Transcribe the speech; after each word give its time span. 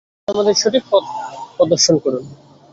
আপনি 0.19 0.33
আমাদের 0.33 0.55
সঠিক 0.61 0.83
পথ 0.91 1.03
প্রদর্শন 1.57 1.95
করুন। 2.03 2.23